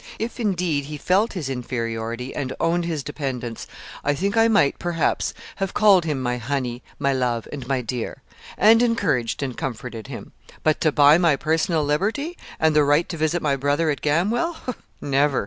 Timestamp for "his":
1.33-1.47, 2.85-3.03